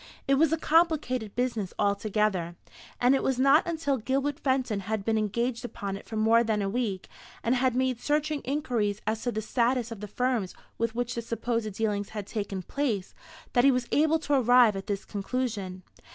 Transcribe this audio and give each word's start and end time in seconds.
It 0.27 0.33
was 0.33 0.51
a 0.51 0.57
complicated 0.57 1.35
business 1.35 1.75
altogether; 1.77 2.55
and 2.99 3.13
it 3.13 3.21
was 3.21 3.37
not 3.37 3.67
until 3.67 3.97
Gilbert 3.97 4.39
Fenton 4.39 4.79
had 4.79 5.05
been 5.05 5.15
engaged 5.15 5.63
upon 5.63 5.95
it 5.95 6.07
for 6.07 6.15
more 6.15 6.43
than 6.43 6.59
a 6.63 6.67
week, 6.69 7.07
and 7.43 7.53
had 7.53 7.75
made 7.75 7.99
searching 8.01 8.41
inquiries 8.43 8.99
as 9.05 9.21
to 9.21 9.31
the 9.31 9.43
status 9.43 9.91
of 9.91 9.99
the 9.99 10.07
firms 10.07 10.55
with 10.79 10.95
which 10.95 11.13
the 11.13 11.21
supposed 11.21 11.71
dealings 11.73 12.09
had 12.17 12.25
taken 12.25 12.63
place, 12.63 13.13
that 13.53 13.63
he 13.63 13.69
was 13.69 13.87
able 13.91 14.17
to 14.17 14.33
arrive 14.33 14.75
at 14.75 14.87
this 14.87 15.05
conclusion. 15.05 15.83